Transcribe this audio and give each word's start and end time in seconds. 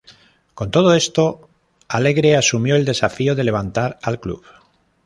Con 0.55 0.71
todo 0.71 0.95
esto, 0.95 1.47
Alegre 1.87 2.35
asumió 2.35 2.75
el 2.75 2.85
desafío 2.85 3.35
de 3.35 3.43
levantar 3.43 3.99
al 4.01 4.19
club. 4.19 4.43